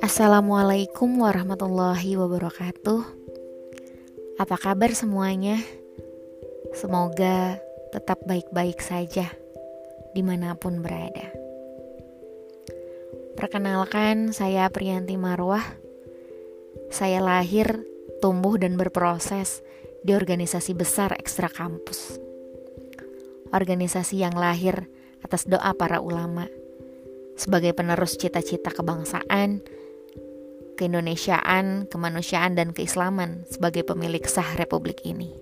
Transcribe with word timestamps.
Assalamualaikum 0.00 1.20
warahmatullahi 1.20 2.16
wabarakatuh. 2.16 3.04
Apa 4.40 4.56
kabar 4.56 4.96
semuanya? 4.96 5.60
Semoga 6.72 7.60
tetap 7.92 8.24
baik-baik 8.24 8.80
saja 8.80 9.28
di 10.16 10.24
mana 10.24 10.56
pun 10.56 10.80
berada. 10.80 11.28
Perkenalkan, 13.36 14.32
saya 14.32 14.72
Priyanti 14.72 15.20
Marwah. 15.20 15.68
Saya 16.88 17.20
lahir, 17.20 17.84
tumbuh, 18.24 18.56
dan 18.56 18.80
berproses 18.80 19.60
di 20.00 20.16
organisasi 20.16 20.72
besar 20.72 21.12
ekstra 21.20 21.52
kampus. 21.52 22.16
Organisasi 23.52 24.24
yang 24.24 24.32
lahir 24.32 24.88
atas 25.24 25.48
doa 25.48 25.72
para 25.72 26.04
ulama 26.04 26.46
sebagai 27.34 27.74
penerus 27.74 28.14
cita-cita 28.14 28.70
kebangsaan, 28.70 29.64
keindonesiaan, 30.78 31.90
kemanusiaan, 31.90 32.54
dan 32.54 32.70
keislaman 32.70 33.42
sebagai 33.50 33.82
pemilik 33.82 34.22
sah 34.22 34.54
republik 34.54 35.02
ini. 35.02 35.34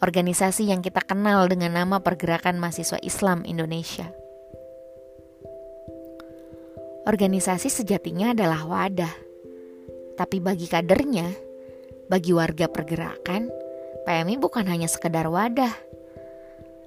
Organisasi 0.00 0.68
yang 0.68 0.84
kita 0.84 1.00
kenal 1.04 1.48
dengan 1.48 1.72
nama 1.72 2.00
Pergerakan 2.04 2.60
Mahasiswa 2.60 3.00
Islam 3.00 3.48
Indonesia. 3.48 4.12
Organisasi 7.06 7.70
sejatinya 7.70 8.34
adalah 8.34 8.66
wadah, 8.66 9.14
tapi 10.18 10.42
bagi 10.42 10.66
kadernya, 10.66 11.28
bagi 12.10 12.34
warga 12.34 12.66
pergerakan, 12.66 13.48
PMI 14.04 14.36
bukan 14.42 14.66
hanya 14.66 14.90
sekedar 14.90 15.30
wadah, 15.30 15.70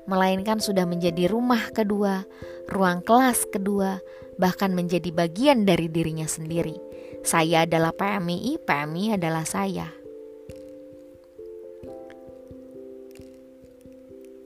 melainkan 0.05 0.61
sudah 0.61 0.85
menjadi 0.87 1.27
rumah 1.27 1.73
kedua, 1.73 2.23
ruang 2.69 3.03
kelas 3.03 3.49
kedua, 3.49 3.99
bahkan 4.39 4.71
menjadi 4.71 5.11
bagian 5.11 5.67
dari 5.67 5.91
dirinya 5.91 6.29
sendiri. 6.29 6.79
Saya 7.25 7.67
adalah 7.67 7.91
PMI, 7.91 8.63
PMI 8.63 9.19
adalah 9.19 9.43
saya. 9.43 9.91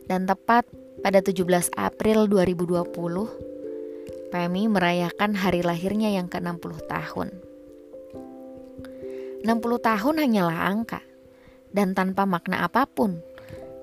Dan 0.10 0.26
tepat 0.26 0.66
pada 1.06 1.22
17 1.22 1.70
April 1.78 2.26
2020, 2.28 4.34
PMI 4.34 4.66
merayakan 4.66 5.38
hari 5.38 5.62
lahirnya 5.62 6.10
yang 6.10 6.26
ke-60 6.26 6.74
tahun. 6.90 7.30
60 9.44 9.60
tahun 9.84 10.16
hanyalah 10.24 10.72
angka 10.72 11.04
dan 11.76 11.92
tanpa 11.92 12.24
makna 12.24 12.64
apa 12.64 12.88
pun 12.88 13.20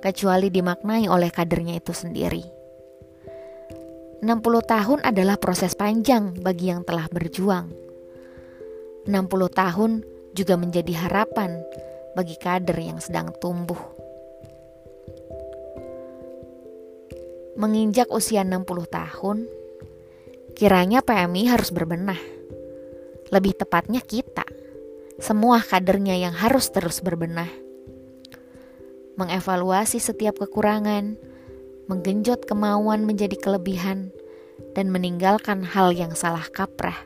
kecuali 0.01 0.49
dimaknai 0.49 1.07
oleh 1.07 1.29
kadernya 1.29 1.79
itu 1.79 1.93
sendiri. 1.93 2.43
60 4.21 4.29
tahun 4.65 5.01
adalah 5.01 5.41
proses 5.41 5.73
panjang 5.73 6.37
bagi 6.45 6.69
yang 6.69 6.85
telah 6.85 7.09
berjuang. 7.09 7.73
60 9.09 9.13
tahun 9.49 10.05
juga 10.37 10.61
menjadi 10.61 11.09
harapan 11.09 11.57
bagi 12.13 12.37
kader 12.37 12.77
yang 12.77 13.01
sedang 13.01 13.33
tumbuh. 13.41 13.81
Menginjak 17.57 18.13
usia 18.13 18.45
60 18.45 18.61
tahun, 18.89 19.49
kiranya 20.53 21.01
PMI 21.01 21.49
harus 21.49 21.73
berbenah. 21.73 22.21
Lebih 23.33 23.57
tepatnya 23.57 24.05
kita 24.05 24.45
semua 25.21 25.61
kadernya 25.61 26.17
yang 26.17 26.33
harus 26.33 26.73
terus 26.73 27.05
berbenah. 27.05 27.70
Mengevaluasi 29.21 30.01
setiap 30.01 30.41
kekurangan, 30.41 31.21
menggenjot 31.93 32.49
kemauan 32.49 33.05
menjadi 33.05 33.37
kelebihan, 33.37 34.09
dan 34.73 34.89
meninggalkan 34.89 35.61
hal 35.61 35.93
yang 35.93 36.17
salah 36.17 36.49
kaprah. 36.49 36.97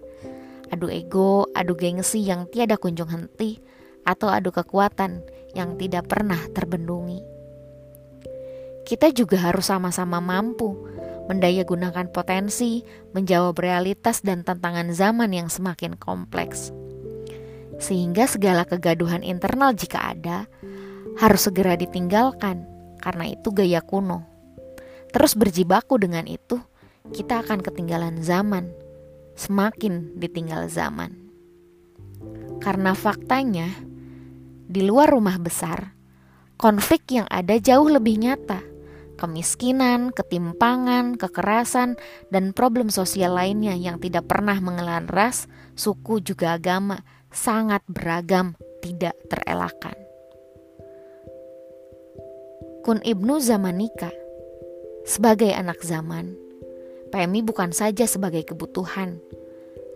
Adu 0.70 0.94
ego, 0.94 1.50
adu 1.58 1.74
gengsi 1.74 2.22
yang 2.22 2.46
tiada 2.46 2.78
kunjung 2.78 3.10
henti, 3.10 3.58
atau 4.06 4.30
adu 4.30 4.54
kekuatan 4.54 5.26
yang 5.58 5.74
tidak 5.74 6.06
pernah 6.06 6.38
terbendungi. 6.54 7.18
Kita 8.86 9.10
juga 9.10 9.50
harus 9.50 9.66
sama-sama 9.66 10.22
mampu 10.22 10.70
mendaya 11.26 11.66
gunakan 11.66 12.14
potensi, 12.14 12.86
menjawab 13.10 13.58
realitas 13.58 14.22
dan 14.22 14.46
tantangan 14.46 14.94
zaman 14.94 15.34
yang 15.34 15.50
semakin 15.50 15.98
kompleks 15.98 16.70
sehingga 17.78 18.26
segala 18.30 18.62
kegaduhan 18.62 19.26
internal 19.26 19.74
jika 19.74 20.14
ada 20.14 20.46
harus 21.20 21.46
segera 21.46 21.78
ditinggalkan 21.78 22.64
karena 23.00 23.32
itu 23.32 23.52
gaya 23.52 23.84
kuno. 23.84 24.24
Terus 25.14 25.38
berjibaku 25.38 26.00
dengan 26.00 26.26
itu, 26.26 26.58
kita 27.14 27.44
akan 27.46 27.62
ketinggalan 27.62 28.18
zaman, 28.24 28.72
semakin 29.38 30.16
ditinggal 30.18 30.66
zaman. 30.66 31.14
Karena 32.58 32.96
faktanya, 32.96 33.68
di 34.64 34.82
luar 34.82 35.12
rumah 35.12 35.36
besar, 35.36 35.94
konflik 36.56 37.06
yang 37.12 37.28
ada 37.28 37.60
jauh 37.60 37.86
lebih 37.86 38.18
nyata. 38.18 38.64
Kemiskinan, 39.14 40.10
ketimpangan, 40.10 41.14
kekerasan, 41.14 41.94
dan 42.34 42.50
problem 42.50 42.90
sosial 42.90 43.38
lainnya 43.38 43.78
yang 43.78 44.02
tidak 44.02 44.26
pernah 44.26 44.58
mengelan 44.58 45.06
ras, 45.06 45.46
suku, 45.78 46.18
juga 46.18 46.58
agama 46.58 47.06
sangat 47.30 47.86
beragam, 47.86 48.58
tidak 48.82 49.14
terelakkan. 49.30 50.03
Kun 52.84 53.00
Ibnu 53.00 53.40
Zamanika 53.40 54.12
sebagai 55.08 55.48
anak 55.56 55.80
zaman, 55.80 56.36
PMI 57.08 57.40
bukan 57.40 57.72
saja 57.72 58.04
sebagai 58.04 58.44
kebutuhan, 58.44 59.24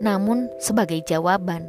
namun 0.00 0.48
sebagai 0.56 1.04
jawaban 1.04 1.68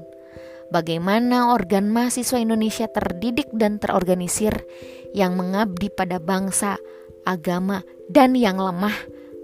bagaimana 0.71 1.51
organ 1.51 1.91
mahasiswa 1.91 2.39
Indonesia 2.39 2.87
terdidik 2.87 3.51
dan 3.51 3.83
terorganisir 3.83 4.63
yang 5.11 5.35
mengabdi 5.35 5.91
pada 5.91 6.23
bangsa, 6.23 6.79
agama, 7.27 7.83
dan 8.07 8.31
yang 8.39 8.55
lemah 8.55 8.95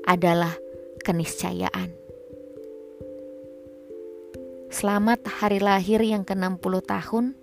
adalah 0.07 0.55
keniscayaan. 1.03 1.91
Selamat 4.71 5.27
hari 5.27 5.59
lahir 5.59 5.99
yang 5.99 6.23
ke-60 6.23 6.73
tahun 6.87 7.35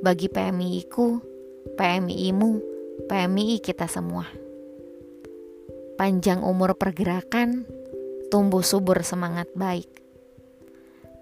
bagi 0.00 0.32
PMI-ku, 0.32 1.20
PMI-mu, 1.76 2.67
PMI 3.06 3.62
kita 3.62 3.86
semua. 3.86 4.26
Panjang 5.94 6.42
umur 6.42 6.74
pergerakan, 6.74 7.62
tumbuh 8.34 8.66
subur 8.66 9.06
semangat 9.06 9.46
baik. 9.54 9.86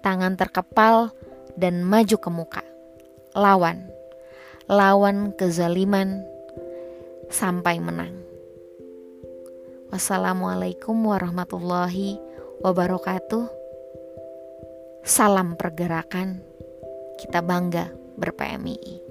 Tangan 0.01 0.33
terkepal 0.33 1.13
dan 1.53 1.85
maju 1.85 2.17
ke 2.17 2.29
muka. 2.33 2.63
Lawan. 3.37 3.85
Lawan 4.65 5.37
kezaliman 5.37 6.25
sampai 7.29 7.77
menang. 7.77 8.17
Wassalamualaikum 9.93 10.97
warahmatullahi 10.97 12.17
wabarakatuh. 12.65 13.45
Salam 15.07 15.55
pergerakan, 15.55 16.43
kita 17.21 17.39
bangga 17.39 17.93
ber-PMII. 18.19 19.06